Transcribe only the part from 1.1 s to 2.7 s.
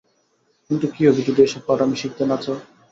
যদি এসব পাঠ আমি শিখতে না চাই?